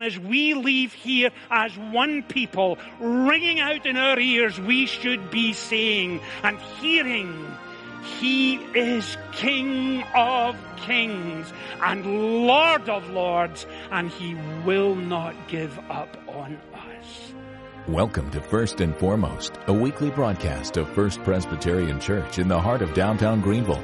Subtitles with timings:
[0.00, 5.52] As we leave here as one people, ringing out in our ears, we should be
[5.52, 7.52] saying and hearing,
[8.20, 16.16] He is King of kings and Lord of lords, and He will not give up
[16.28, 17.32] on us.
[17.88, 22.82] Welcome to First and Foremost, a weekly broadcast of First Presbyterian Church in the heart
[22.82, 23.82] of downtown Greenville.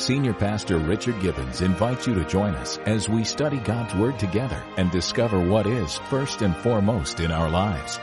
[0.00, 4.60] Senior Pastor Richard Gibbs invites you to join us as we study God's Word together
[4.78, 8.00] and discover what is first and foremost in our lives.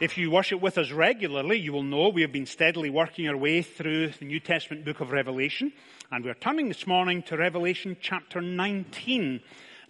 [0.00, 3.36] If you worship with us regularly, you will know we have been steadily working our
[3.36, 5.70] way through the New Testament book of Revelation,
[6.10, 9.22] and we're turning this morning to Revelation chapter 19.
[9.22, 9.40] And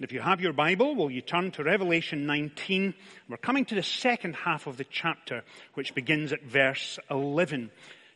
[0.01, 2.95] if you have your Bible, will you turn to Revelation 19?
[3.29, 7.71] We're coming to the second half of the chapter, which begins at verse 11.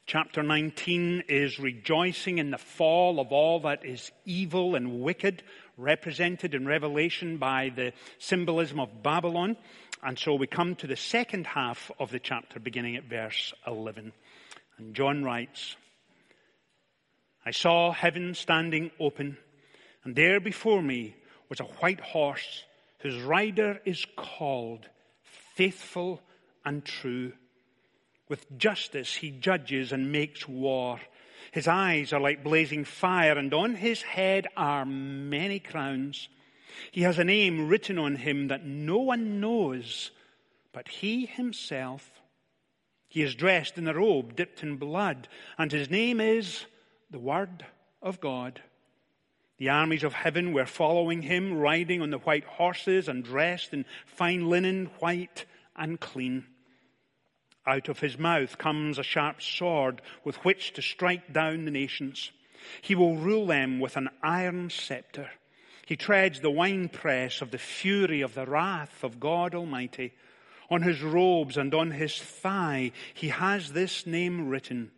[0.09, 5.43] Chapter 19 is rejoicing in the fall of all that is evil and wicked,
[5.77, 9.59] represented in Revelation by the symbolism of Babylon.
[10.03, 14.15] And so we come to the second half of the chapter, beginning at verse 11.
[14.79, 15.77] And John writes,
[17.45, 19.37] I saw heaven standing open,
[20.05, 21.17] and there before me
[21.51, 22.65] was a white horse
[23.01, 24.89] whose rider is called
[25.55, 26.23] Faithful
[26.65, 27.35] and True
[28.29, 31.01] with justice he judges and makes war.
[31.53, 36.29] His eyes are like blazing fire, and on his head are many crowns.
[36.91, 40.11] He has a name written on him that no one knows
[40.79, 42.21] but he himself.
[43.09, 45.27] He is dressed in a robe dipped in blood,
[45.59, 46.67] and his name is
[47.11, 47.65] the Word
[48.03, 48.61] of God.
[49.57, 53.87] The armies of heaven were following him, riding on the white horses and dressed in
[54.07, 56.47] fine linen, white and clean.
[57.69, 62.31] Out of his mouth comes a sharp sword with which to strike down the nations.
[62.81, 65.29] He will rule them with an iron scepter.
[65.85, 70.15] He treads the winepress of the fury of the wrath of God Almighty.
[70.71, 74.91] On his robes and on his thigh, he has this name written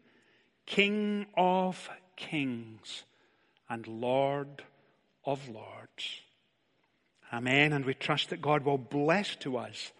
[0.66, 3.02] King of Kings
[3.68, 4.62] and Lord
[5.24, 6.20] of Lords.
[7.32, 7.72] Amen.
[7.72, 9.90] And we trust that God will bless to us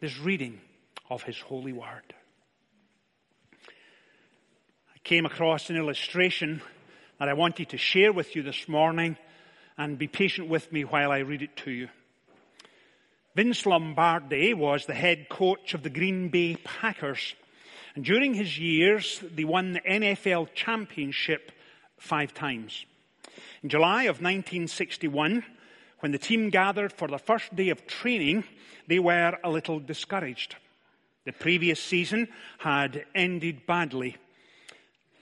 [0.00, 0.60] this reading
[1.08, 2.15] of his holy word
[5.06, 6.60] came across an illustration
[7.20, 9.16] that I wanted to share with you this morning
[9.78, 11.88] and be patient with me while I read it to you.
[13.36, 17.36] Vince Lombardi was the head coach of the Green Bay Packers.
[17.94, 21.52] And during his years, they won the NFL championship
[21.98, 22.84] five times.
[23.62, 25.44] In July of 1961,
[26.00, 28.42] when the team gathered for the first day of training,
[28.88, 30.56] they were a little discouraged.
[31.24, 32.26] The previous season
[32.58, 34.16] had ended badly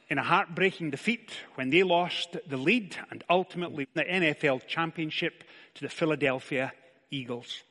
[0.09, 5.45] in a heartbreaking defeat when they lost the lead and ultimately the NFL championship
[5.75, 6.73] to the Philadelphia
[7.11, 7.63] Eagles.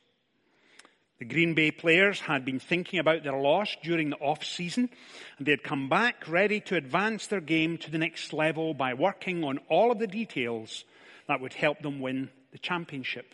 [1.20, 4.90] The Green Bay players had been thinking about their loss during the off season
[5.38, 8.94] and they had come back ready to advance their game to the next level by
[8.94, 10.84] working on all of the details
[11.28, 13.34] that would help them win the championship.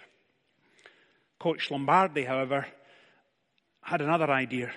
[1.40, 2.68] Coach Lombardi, however,
[3.82, 4.72] had another idea.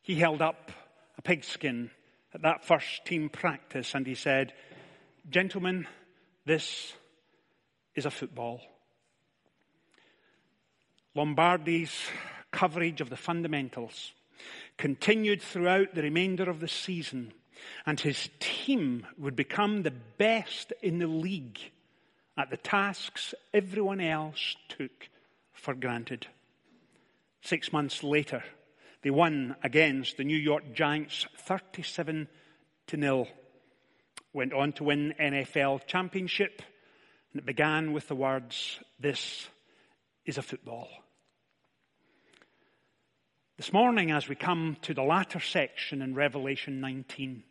[0.00, 0.70] He held up
[1.18, 1.90] a pigskin
[2.36, 4.52] at that first team practice and he said,
[5.30, 5.86] Gentlemen,
[6.44, 6.92] this
[7.94, 8.60] is a football.
[11.14, 11.94] Lombardi's
[12.50, 14.12] coverage of the fundamentals
[14.76, 17.32] continued throughout the remainder of the season,
[17.86, 21.58] and his team would become the best in the league
[22.36, 25.08] at the tasks everyone else took
[25.54, 26.26] for granted.
[27.40, 28.44] Six months later,
[29.02, 32.28] they won against the New York Giants 37
[32.88, 33.28] to nil.
[34.32, 36.62] Went on to win NFL championship,
[37.32, 39.48] and it began with the words, This
[40.24, 40.88] is a football.
[43.56, 47.42] This morning, as we come to the latter section in Revelation 19,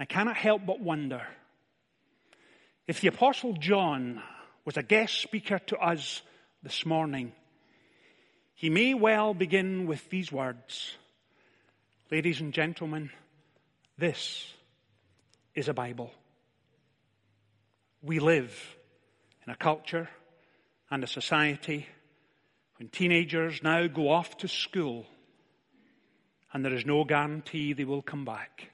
[0.00, 1.24] I cannot help but wonder
[2.88, 4.20] if the Apostle John
[4.64, 6.22] was a guest speaker to us
[6.62, 7.32] this morning,
[8.60, 10.98] he may well begin with these words
[12.10, 13.10] Ladies and gentlemen,
[13.96, 14.52] this
[15.54, 16.10] is a Bible.
[18.02, 18.76] We live
[19.46, 20.10] in a culture
[20.90, 21.86] and a society
[22.76, 25.06] when teenagers now go off to school
[26.52, 28.72] and there is no guarantee they will come back.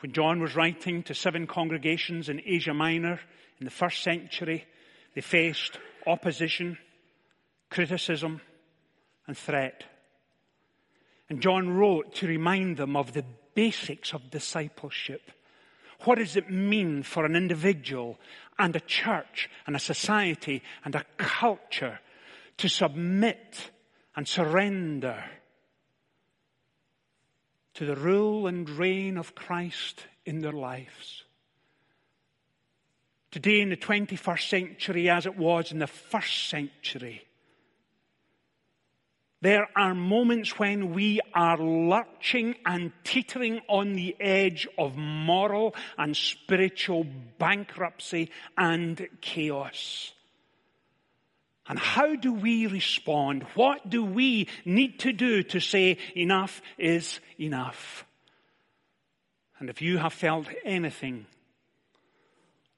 [0.00, 3.20] When John was writing to seven congregations in Asia Minor
[3.60, 4.66] in the first century,
[5.14, 6.78] they faced opposition,
[7.70, 8.40] criticism,
[9.26, 9.84] and threat.
[11.28, 13.24] And John wrote to remind them of the
[13.54, 15.32] basics of discipleship,
[16.04, 18.18] What does it mean for an individual
[18.58, 22.00] and a church and a society and a culture
[22.58, 23.70] to submit
[24.14, 25.24] and surrender
[27.74, 31.25] to the rule and reign of Christ in their lives?
[33.36, 37.22] Today in the 21st century as it was in the first century,
[39.42, 46.16] there are moments when we are lurching and teetering on the edge of moral and
[46.16, 47.04] spiritual
[47.38, 50.14] bankruptcy and chaos.
[51.68, 53.42] And how do we respond?
[53.54, 58.06] What do we need to do to say enough is enough?
[59.58, 61.26] And if you have felt anything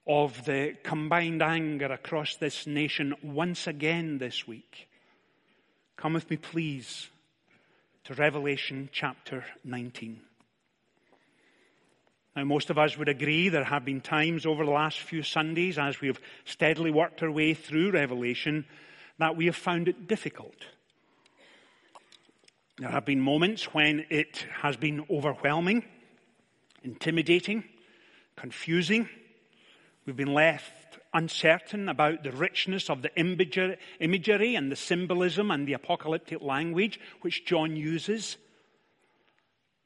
[0.09, 4.89] of the combined anger across this nation once again this week,
[5.97, 7.09] come with me please
[8.05, 10.21] to Revelation chapter 19.
[12.35, 15.77] Now, most of us would agree there have been times over the last few Sundays
[15.77, 18.65] as we have steadily worked our way through Revelation
[19.19, 20.55] that we have found it difficult.
[22.79, 25.85] There have been moments when it has been overwhelming,
[26.85, 27.65] intimidating,
[28.37, 29.09] confusing.
[30.09, 35.75] We've been left uncertain about the richness of the imagery and the symbolism and the
[35.75, 38.39] apocalyptic language which John uses.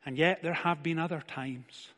[0.07, 1.89] And yet there have been other times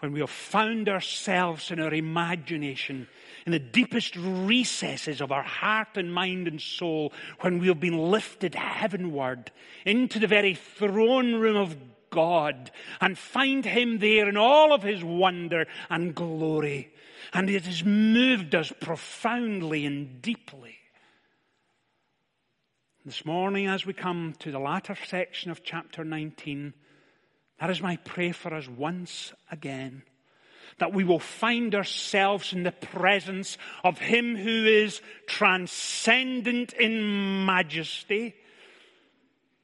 [0.00, 3.06] when we have found ourselves in our imagination,
[3.46, 7.12] in the deepest recesses of our heart and mind and soul,
[7.42, 9.52] when we have been lifted heavenward
[9.86, 11.76] into the very throne room of
[12.10, 12.70] God
[13.00, 16.92] and find Him there in all of His wonder and glory.
[17.32, 20.76] And it has moved us profoundly and deeply.
[23.04, 26.74] This morning, as we come to the latter section of chapter 19,
[27.58, 30.02] that is my prayer for us once again.
[30.78, 38.34] That we will find ourselves in the presence of Him who is transcendent in majesty.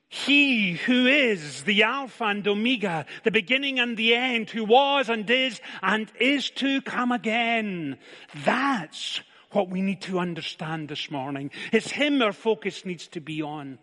[0.08, 5.29] He who is the Alpha and Omega, the beginning and the end, who was and
[5.29, 7.99] is and is to come again.
[8.44, 9.20] That's
[9.50, 11.50] what we need to understand this morning.
[11.73, 13.79] It's Him our focus needs to be on.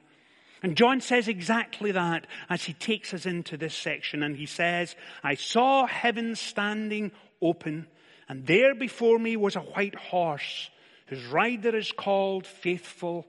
[0.61, 4.23] And John says exactly that as he takes us into this section.
[4.23, 7.11] And he says, I saw heaven standing
[7.41, 7.85] open,
[8.29, 10.69] and there before me was a white horse,
[11.07, 13.27] whose rider is called Faithful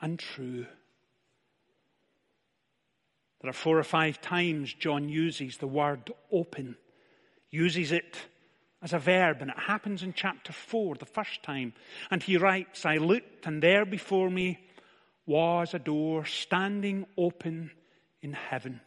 [0.00, 0.66] and True.
[3.40, 6.76] There are four or five times John uses the word open,
[7.50, 8.16] uses it
[8.82, 11.72] as a verb, and it happens in chapter 4, the first time.
[12.10, 14.58] And he writes, I looked, and there before me
[15.26, 17.70] was a door standing open
[18.22, 18.80] in heaven.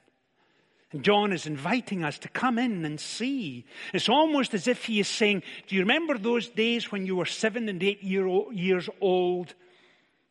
[0.92, 3.66] And John is inviting us to come in and see.
[3.94, 7.26] It's almost as if he is saying, Do you remember those days when you were
[7.26, 9.56] seven and eight year old, years old?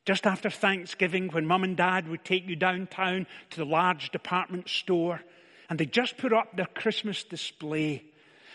[0.04, 4.68] Just after Thanksgiving, when mum and dad would take you downtown to the large department
[4.68, 5.20] store,
[5.70, 8.02] and they just put up their Christmas display.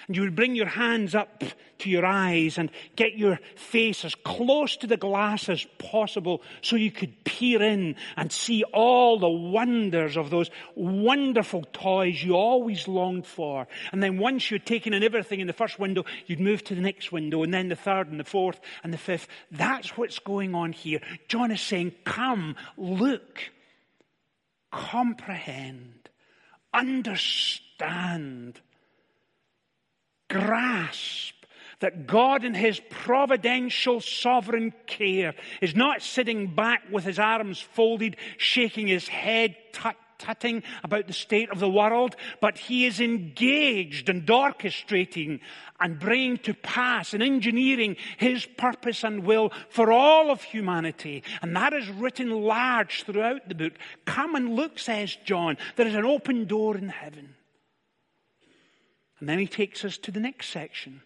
[0.06, 1.44] And you would bring your hands up
[1.80, 6.76] to your eyes and get your face as close to the glass as possible so
[6.76, 12.88] you could peer in and see all the wonders of those wonderful toys you always
[12.88, 13.68] longed for.
[13.92, 16.82] And then once you'd taken in everything in the first window, you'd move to the
[16.82, 19.28] next window and then the third and the fourth and the fifth.
[19.52, 21.02] That's what's going on here.
[21.28, 23.42] John is saying, come, look,
[24.72, 26.10] comprehend,
[26.74, 28.62] understand
[30.28, 31.36] grasp
[31.80, 38.18] that God in His providential sovereign care is not sitting back with His arms folded,
[38.38, 44.10] shaking His head, tut tutting about the state of the world, but He is engaged
[44.10, 45.40] and orchestrating
[45.80, 51.24] and bringing to pass and engineering His purpose and will for all of humanity.
[51.44, 53.74] And that is written large throughout the book.
[54.06, 55.58] Come and look, says John.
[55.76, 57.36] There is an open door in heaven.
[59.20, 61.02] And then he takes us to the next section.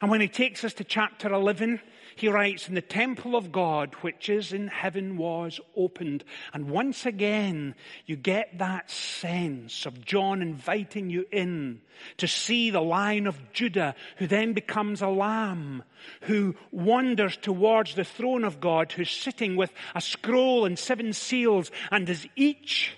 [0.00, 1.80] And when he takes us to chapter 11,
[2.14, 6.22] he writes, And the temple of God, which is in heaven, was opened.
[6.52, 7.74] And once again,
[8.06, 11.80] you get that sense of John inviting you in
[12.18, 15.82] to see the lion of Judah, who then becomes a lamb,
[16.22, 21.72] who wanders towards the throne of God, who's sitting with a scroll and seven seals,
[21.90, 22.96] and as each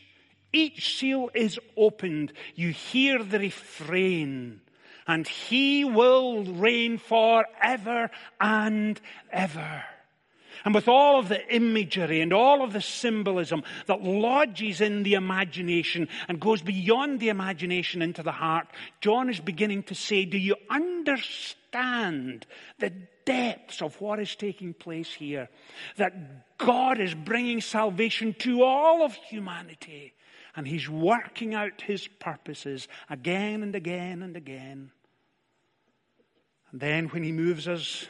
[0.53, 4.61] each seal is opened, you hear the refrain,
[5.07, 9.01] and he will reign forever and
[9.33, 9.85] ever.
[10.65, 15.15] And with all of the imagery and all of the symbolism that lodges in the
[15.15, 18.67] imagination and goes beyond the imagination into the heart,
[19.01, 22.47] John is beginning to say, do you understand
[22.79, 22.93] the
[23.25, 25.49] depths of what is taking place here?
[25.97, 30.13] That God is bringing salvation to all of humanity.
[30.57, 34.91] And He's working out His purposes again and again and again.
[36.73, 38.07] And then when He moves us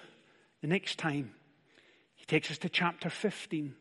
[0.61, 1.35] the next time,
[2.17, 3.75] he takes us to chapter 15.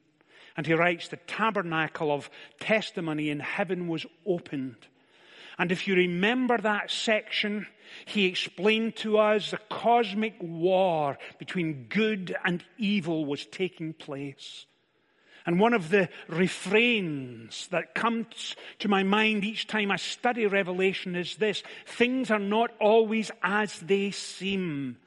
[0.56, 4.88] And he writes, The tabernacle of testimony in heaven was opened.
[5.58, 7.68] And if you remember that section,
[8.06, 14.66] he explained to us the cosmic war between good and evil was taking place.
[15.46, 21.16] And one of the refrains that comes to my mind each time I study Revelation
[21.16, 24.98] is this things are not always as they seem.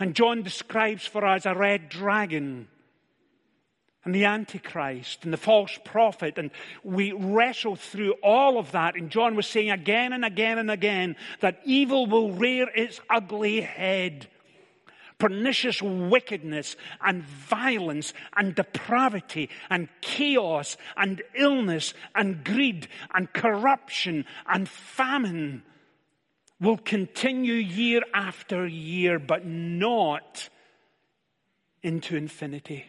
[0.00, 2.68] And John describes for us a red dragon
[4.04, 6.38] and the Antichrist and the false prophet.
[6.38, 6.50] And
[6.82, 8.96] we wrestle through all of that.
[8.96, 13.60] And John was saying again and again and again that evil will rear its ugly
[13.60, 14.28] head.
[15.22, 24.68] Pernicious wickedness and violence and depravity and chaos and illness and greed and corruption and
[24.68, 25.62] famine
[26.60, 30.48] will continue year after year, but not
[31.84, 32.86] into infinity.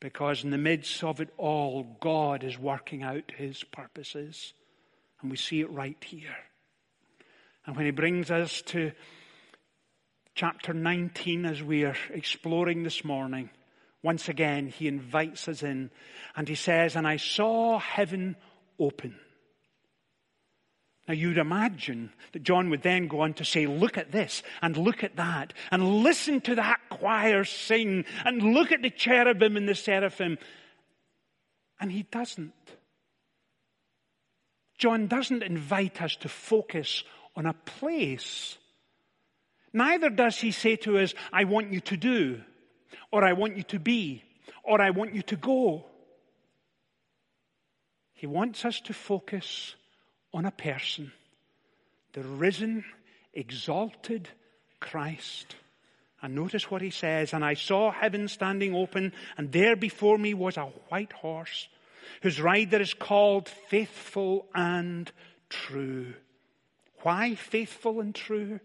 [0.00, 4.52] Because in the midst of it all, God is working out his purposes.
[5.22, 6.36] And we see it right here.
[7.64, 8.92] And when he brings us to
[10.38, 13.50] chapter 19, as we are exploring this morning,
[14.04, 15.90] once again, he invites us in
[16.36, 18.36] and he says, And I saw heaven
[18.78, 19.18] open.
[21.08, 24.76] Now you'd imagine that John would then go on to say, look at this and
[24.76, 29.68] look at that and listen to that choir sing and look at the cherubim and
[29.68, 30.38] the seraphim.
[31.80, 32.52] And he doesn't.
[34.78, 37.02] John doesn't invite us to focus
[37.34, 38.56] on a place.
[39.78, 42.40] Neither does he say to us, I want you to do,
[43.12, 44.24] or I want you to be,
[44.64, 45.84] or I want you to go.
[48.12, 49.76] He wants us to focus
[50.34, 51.12] on a person,
[52.12, 52.84] the risen,
[53.32, 54.28] exalted
[54.80, 55.54] Christ.
[56.22, 60.34] And notice what he says, and I saw heaven standing open, and there before me
[60.34, 61.68] was a white horse,
[62.22, 65.12] whose rider is called faithful and
[65.48, 66.14] true.
[67.02, 68.58] Why faithful and true?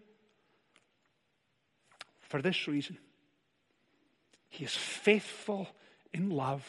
[2.34, 2.98] For this reason.
[4.50, 5.68] He is faithful
[6.12, 6.66] in love,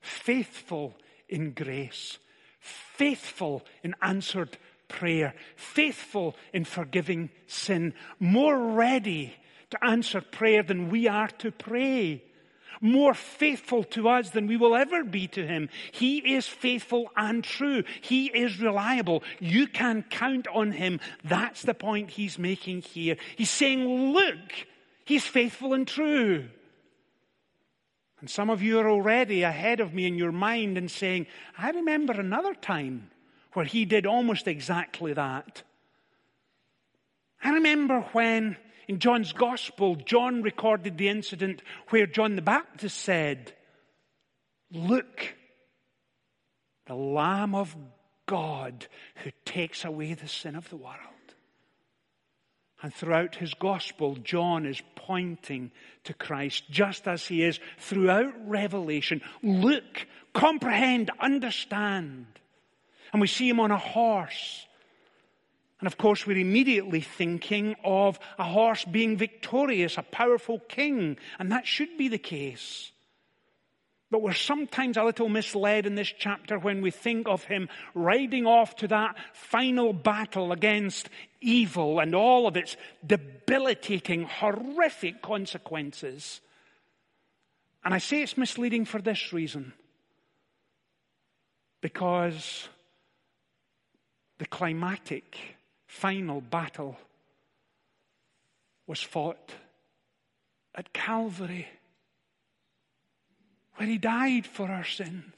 [0.00, 0.94] faithful
[1.28, 2.18] in grace,
[2.60, 4.56] faithful in answered
[4.86, 9.34] prayer, faithful in forgiving sin, more ready
[9.70, 12.22] to answer prayer than we are to pray,
[12.80, 15.68] more faithful to us than we will ever be to him.
[15.92, 17.84] He is faithful and true.
[18.00, 19.22] He is reliable.
[19.40, 21.00] You can count on him.
[21.24, 23.16] That's the point he's making here.
[23.36, 24.66] He's saying, look,
[25.04, 26.48] he's faithful and true.
[28.20, 31.70] And some of you are already ahead of me in your mind and saying, I
[31.70, 33.10] remember another time
[33.52, 35.62] where he did almost exactly that.
[37.42, 38.56] I remember when
[38.88, 43.52] in John's Gospel, John recorded the incident where John the Baptist said,
[44.72, 45.34] Look,
[46.86, 47.76] the Lamb of
[48.26, 48.86] God
[49.22, 50.96] who takes away the sin of the world.
[52.80, 55.72] And throughout his gospel, John is pointing
[56.04, 59.20] to Christ, just as he is throughout Revelation.
[59.42, 62.26] Look, comprehend, understand.
[63.12, 64.64] And we see him on a horse.
[65.80, 71.18] And of course, we're immediately thinking of a horse being victorious, a powerful king.
[71.38, 72.90] And that should be the case.
[74.10, 78.46] But we're sometimes a little misled in this chapter when we think of him riding
[78.46, 86.40] off to that final battle against evil and all of its debilitating, horrific consequences.
[87.84, 89.74] And I say it's misleading for this reason.
[91.82, 92.68] Because
[94.38, 95.38] the climatic
[95.88, 96.96] final battle
[98.86, 99.52] was fought
[100.74, 101.66] at Calvary
[103.74, 105.34] where he died for our sins.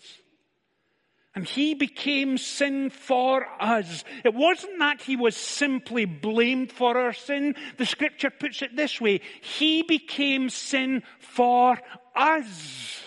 [1.34, 4.02] And he became sin for us.
[4.24, 7.54] It wasn't that he was simply blamed for our sin.
[7.76, 9.20] The scripture puts it this way.
[9.40, 11.78] He became sin for
[12.16, 13.00] us.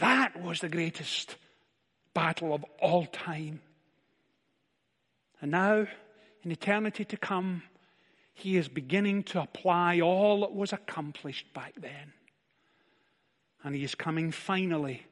[0.00, 1.36] That was the greatest
[2.12, 3.60] battle of all time.
[5.42, 5.86] And now,
[6.44, 7.64] in eternity to come,
[8.32, 12.12] he is beginning to apply all that was accomplished back then.
[13.64, 15.04] And he is coming finally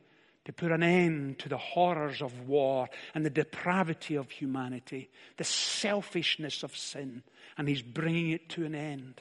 [0.45, 5.45] to put an end to the horrors of war and the depravity of humanity, the
[5.45, 7.23] selfishness of sin,
[7.59, 9.21] and he's bringing it to an end.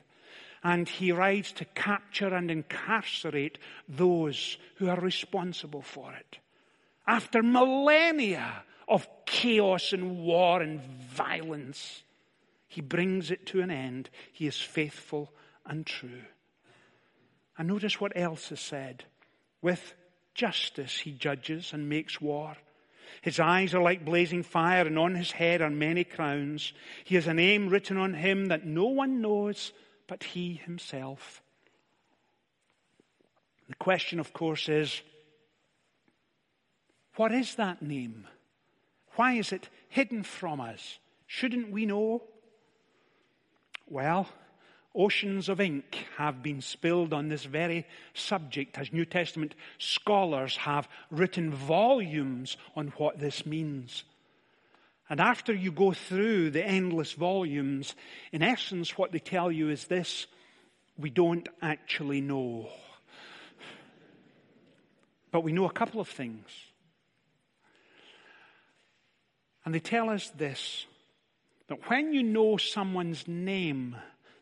[0.63, 6.37] And he rides to capture and incarcerate those who are responsible for it.
[7.07, 12.03] After millennia of chaos and war and violence,
[12.67, 14.10] he brings it to an end.
[14.31, 15.31] He is faithful
[15.65, 16.24] and true.
[17.58, 19.03] And notice what else is said.
[19.62, 19.93] With
[20.34, 22.55] justice he judges and makes war.
[23.22, 26.74] His eyes are like blazing fire, and on his head are many crowns.
[27.03, 29.74] He has a name written on him that no one knows
[30.08, 31.41] but he himself.
[33.67, 35.01] The question, of course, is
[37.15, 38.27] what is that name?
[39.19, 40.97] Why is it hidden from us?
[41.27, 42.23] Shouldn't we know?
[43.85, 44.29] Well,
[44.95, 50.88] oceans of ink have been spilled on this very subject as New Testament scholars have
[51.11, 54.05] written volumes on what this means.
[55.09, 57.95] And after you go through the endless volumes,
[58.31, 60.27] in essence, what they tell you is this
[60.97, 62.69] we don't actually know.
[65.29, 66.68] But we know a couple of things.
[69.65, 70.85] And they tell us this
[71.67, 73.95] that when you know someone's name,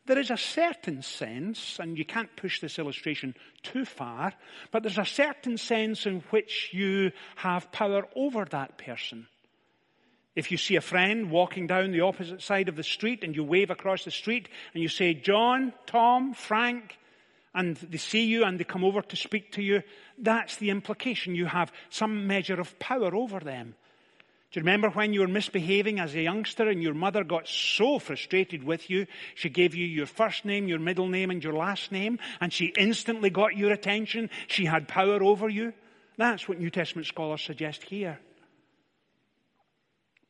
[0.05, 4.33] there is a certain sense, and you can't push this illustration too far,
[4.71, 9.27] but there's a certain sense in which you have power over that person.
[10.37, 13.43] If you see a friend walking down the opposite side of the street and you
[13.43, 16.97] wave across the street and you say, John, Tom, Frank,
[17.53, 19.81] and they see you and they come over to speak to you,
[20.17, 21.35] that's the implication.
[21.35, 23.75] You have some measure of power over them.
[24.51, 27.99] Do you remember when you were misbehaving as a youngster and your mother got so
[27.99, 31.91] frustrated with you, she gave you your first name, your middle name, and your last
[31.91, 34.29] name, and she instantly got your attention?
[34.47, 35.73] She had power over you?
[36.17, 38.19] That's what New Testament scholars suggest here.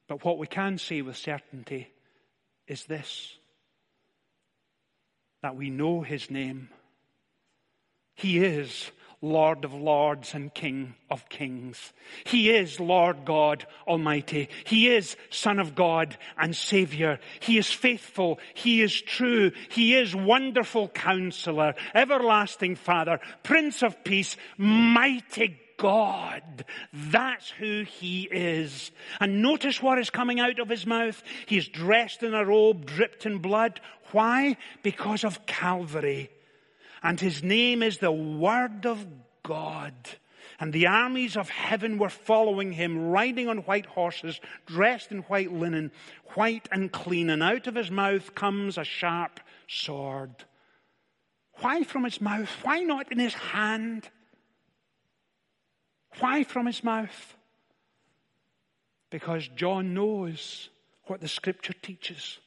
[0.07, 1.87] But what we can say with certainty
[2.67, 3.33] is this
[5.43, 6.69] that we know his name.
[8.15, 8.89] He is
[9.27, 11.93] Lord of lords and King of kings.
[12.25, 14.49] He is Lord God Almighty.
[14.65, 17.19] He is Son of God and Savior.
[17.39, 18.39] He is faithful.
[18.53, 19.51] He is true.
[19.69, 26.65] He is wonderful counselor, everlasting Father, Prince of Peace, mighty God.
[26.91, 28.91] That's who he is.
[29.19, 31.21] And notice what is coming out of his mouth.
[31.45, 33.79] He's dressed in a robe dripped in blood.
[34.11, 34.57] Why?
[34.83, 36.31] Because of Calvary
[37.03, 39.05] and his name is the Word of
[39.43, 39.93] God.
[40.59, 45.53] And the armies of heaven were following him, riding on white horses, dressed in white
[45.53, 45.91] linen,
[46.33, 47.29] white and clean.
[47.29, 50.45] And out of his mouth comes a sharp sword.
[51.59, 52.49] Why from his mouth?
[52.63, 54.09] Why not in his hand?
[56.19, 57.35] Why from his mouth?
[59.11, 60.69] Because John knows
[61.05, 62.39] what the scripture teaches.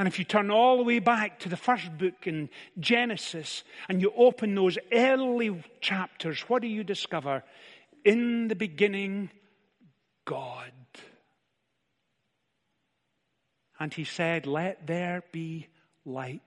[0.00, 4.00] And if you turn all the way back to the first book in Genesis and
[4.00, 7.44] you open those early chapters, what do you discover?
[8.02, 9.28] In the beginning,
[10.24, 10.72] God.
[13.78, 15.66] And he said, Let there be
[16.06, 16.40] light.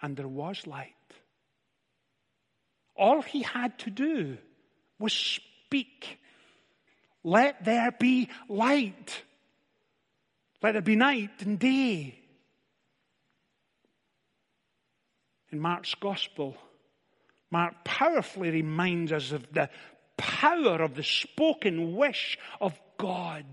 [0.00, 0.94] And there was light.
[2.94, 4.38] All he had to do
[5.00, 6.20] was speak.
[7.24, 9.24] Let there be light.
[10.64, 12.18] Let it be night and day.
[15.52, 16.56] In Mark's Gospel,
[17.50, 19.68] Mark powerfully reminds us of the
[20.16, 23.44] power of the spoken wish of God.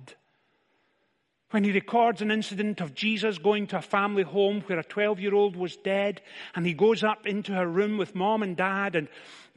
[1.49, 5.19] When he records an incident of Jesus going to a family home where a 12
[5.19, 6.21] year old was dead,
[6.55, 9.09] and he goes up into her room with mom and dad, and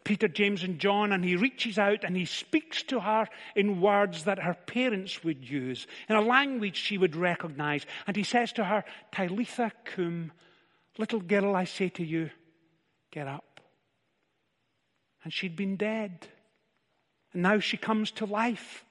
[0.04, 4.24] Peter, James, and John, and he reaches out and he speaks to her in words
[4.24, 7.86] that her parents would use, in a language she would recognize.
[8.06, 10.32] And he says to her, Talitha cum,
[10.98, 12.30] little girl, I say to you,
[13.10, 13.60] get up.
[15.24, 16.28] And she'd been dead.
[17.32, 18.84] And now she comes to life.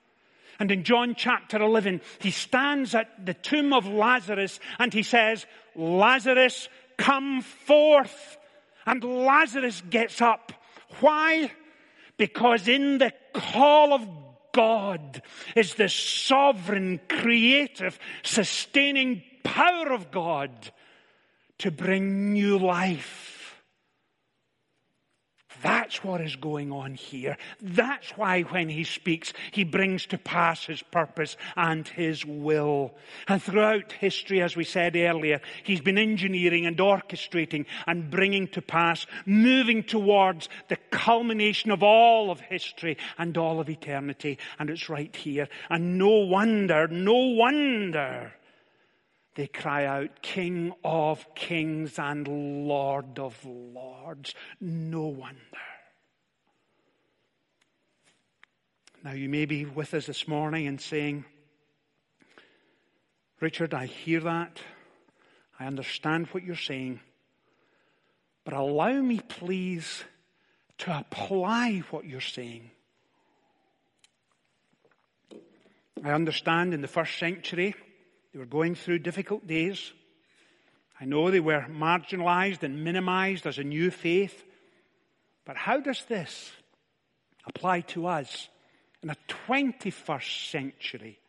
[0.59, 5.45] And in John chapter 11, he stands at the tomb of Lazarus and he says,
[5.75, 8.37] Lazarus, come forth.
[8.85, 10.53] And Lazarus gets up
[10.99, 11.51] why?
[12.17, 14.07] Because in the call of
[14.53, 15.21] God
[15.55, 20.71] is the sovereign, creative, sustaining power of God
[21.59, 23.32] to bring new life.
[25.93, 27.37] That's what is going on here.
[27.61, 32.95] That's why when he speaks, he brings to pass his purpose and his will.
[33.27, 38.61] And throughout history, as we said earlier, he's been engineering and orchestrating and bringing to
[38.63, 44.39] pass, moving towards the culmination of all of history and all of eternity.
[44.57, 45.47] And it's right here.
[45.69, 48.33] And no wonder, no wonder
[49.35, 52.27] they cry out, King of kings and
[52.67, 54.33] Lord of lords.
[54.59, 55.39] No wonder.
[59.03, 61.25] Now, you may be with us this morning and saying,
[63.41, 64.61] Richard, I hear that.
[65.59, 67.01] I understand what you're saying.
[68.45, 70.05] But allow me, please,
[70.79, 72.71] to apply what you're saying.
[76.01, 77.75] I understand in the first century,
[78.31, 79.91] they were going through difficult days.
[80.97, 84.45] I know they were marginalized and minimized as a new faith.
[85.43, 86.53] But how does this
[87.45, 88.47] apply to us
[89.03, 91.19] in a 21st century,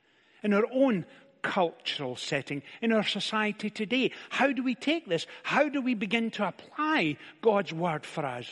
[0.43, 1.05] in our own
[1.43, 4.13] cultural setting, in our society today?
[4.31, 5.27] How do we take this?
[5.43, 8.49] How do we begin to apply God's word for us?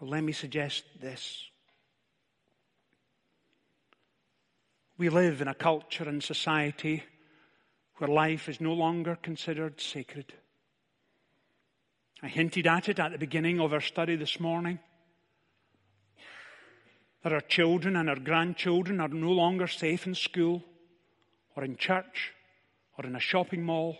[0.00, 1.44] Well, let me suggest this.
[4.96, 7.02] We live in a culture and society
[7.96, 10.32] where life is no longer considered sacred.
[12.22, 14.78] I hinted at it at the beginning of our study this morning.
[17.24, 20.62] That our children and our grandchildren are no longer safe in school
[21.56, 22.34] or in church
[22.98, 23.96] or in a shopping mall.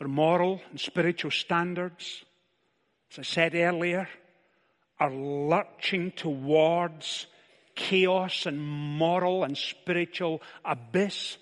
[0.00, 2.24] Our moral and spiritual standards,
[3.12, 4.08] as I said earlier,
[4.98, 7.28] are lurching towards
[7.76, 11.36] chaos and moral and spiritual abyss.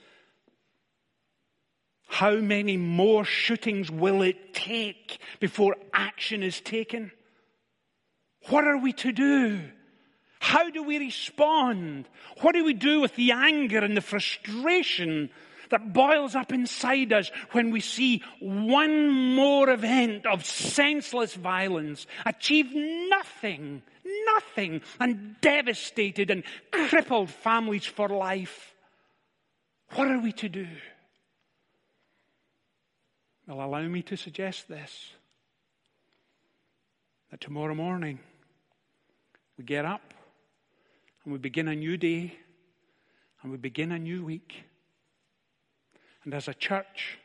[2.09, 7.13] How many more shootings will it take before action is taken?
[8.49, 9.61] What are we to do?
[10.41, 12.09] How do we respond?
[12.41, 15.31] What do we do with the anger and the frustration
[15.71, 22.73] that boils up inside us when we see one more event of senseless violence achieve
[22.73, 23.83] nothing
[24.35, 28.75] nothing and devastated and crippled families for life.
[29.95, 30.67] What are we to do?
[33.47, 35.13] Well, allow me to suggest this
[37.31, 38.19] that tomorrow morning
[39.59, 40.15] we get up
[41.25, 42.35] and we begin a new day
[43.43, 44.65] and we begin a new week.
[46.25, 47.19] And as a church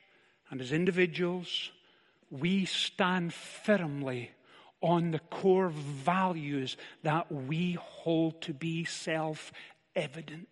[0.49, 1.71] and as individuals,
[2.29, 4.31] we stand firmly
[4.81, 9.51] on the core values that we hold to be self
[9.95, 10.47] evident.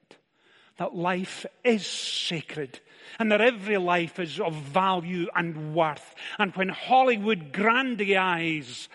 [0.77, 2.79] That life is sacred
[3.19, 6.15] and that every life is of value and worth.
[6.37, 8.87] And when Hollywood grandize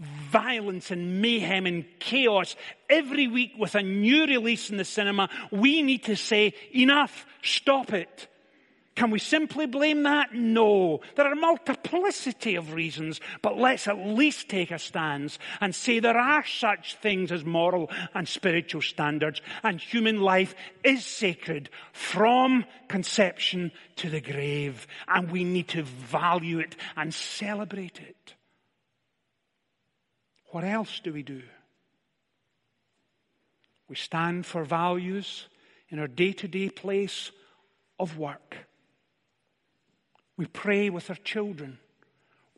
[0.00, 2.56] violence and mayhem and chaos
[2.88, 7.92] every week with a new release in the cinema, we need to say, enough, stop
[7.92, 8.28] it.
[8.96, 10.34] Can we simply blame that?
[10.34, 11.00] No.
[11.16, 16.00] There are a multiplicity of reasons, but let's at least take a stance and say
[16.00, 22.64] there are such things as moral and spiritual standards, and human life is sacred from
[22.88, 28.34] conception to the grave, and we need to value it and celebrate it.
[30.50, 31.42] What else do we do?
[33.88, 35.46] We stand for values
[35.88, 37.30] in our day to day place
[37.98, 38.56] of work.
[40.36, 41.78] We pray with our children.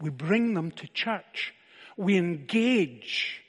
[0.01, 1.55] We bring them to church.
[1.97, 3.42] We engage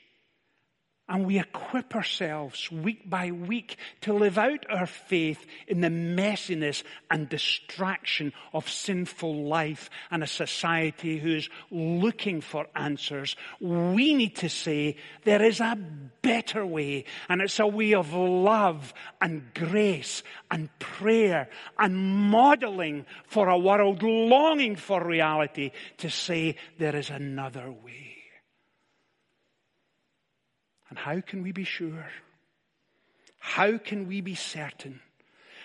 [1.08, 6.82] and we equip ourselves week by week to live out our faith in the messiness
[7.10, 13.36] and distraction of sinful life and a society who is looking for answers.
[13.60, 15.76] We need to say there is a
[16.22, 23.48] better way and it's a way of love and grace and prayer and modeling for
[23.48, 28.13] a world longing for reality to say there is another way.
[30.94, 32.06] And how can we be sure?
[33.40, 35.00] How can we be certain?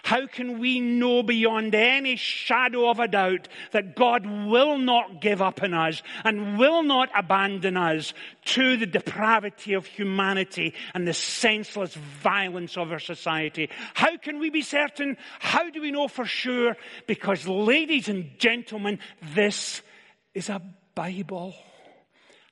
[0.02, 5.40] How can we know beyond any shadow of a doubt that God will not give
[5.40, 8.16] up on us and will not abandon us
[8.46, 13.70] to the depravity of humanity and the senseless violence of our society?
[13.94, 15.16] How can we be certain?
[15.38, 16.76] How do we know for sure?
[17.06, 18.98] Because ladies and gentlemen,
[19.36, 19.84] this
[20.34, 20.60] is a
[20.96, 21.54] Bible.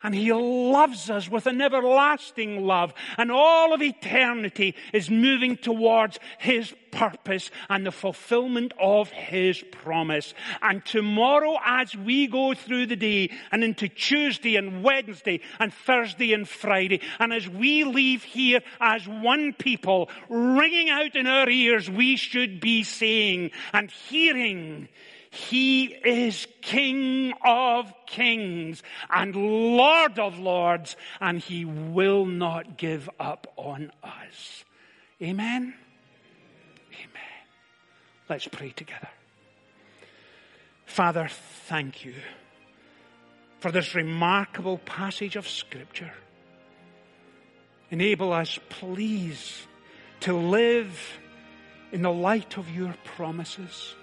[0.03, 2.93] And he loves us with an everlasting love.
[3.17, 10.33] And all of eternity is moving towards his purpose and the fulfillment of his promise.
[10.61, 16.33] And tomorrow as we go through the day and into Tuesday and Wednesday and Thursday
[16.33, 21.89] and Friday, and as we leave here as one people, ringing out in our ears,
[21.89, 24.89] we should be saying and hearing,
[25.37, 33.45] he is King of kings and Lord of lords, and He will not give up
[33.55, 34.65] on us.
[35.21, 35.75] Amen?
[36.91, 37.45] Amen.
[38.27, 39.09] Let's pray together.
[40.87, 41.29] Father,
[41.67, 42.15] thank you
[43.59, 46.13] for this remarkable passage of Scripture.
[47.91, 49.67] Enable us, please,
[50.21, 51.19] to live
[51.91, 53.93] in the light of your promises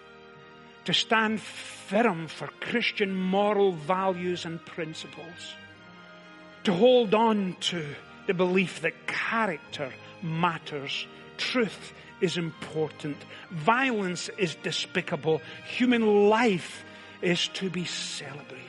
[0.84, 5.54] to stand firm for Christian moral values and principles,
[6.64, 7.84] to hold on to
[8.26, 9.92] the belief that character
[10.22, 13.16] matters, truth is important,
[13.50, 16.84] violence is despicable, human life
[17.22, 18.60] is to be celebrated.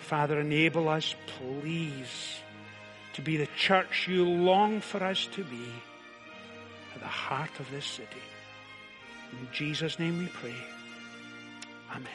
[0.00, 2.38] Father, enable us, please,
[3.14, 5.66] to be the church you long for us to be
[6.94, 8.22] at the heart of this city.
[9.32, 10.54] In Jesus' name we pray.
[11.90, 12.10] Amen.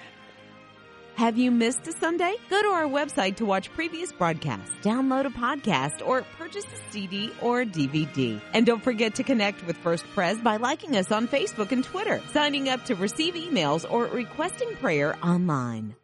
[1.15, 2.33] Have you missed a Sunday?
[2.49, 7.31] Go to our website to watch previous broadcasts, download a podcast, or purchase a CD
[7.41, 8.41] or DVD.
[8.53, 12.21] And don't forget to connect with First Pres by liking us on Facebook and Twitter,
[12.31, 15.95] signing up to receive emails, or requesting prayer online.